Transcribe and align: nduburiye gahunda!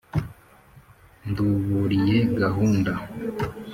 nduburiye 1.29 2.17
gahunda! 2.41 2.91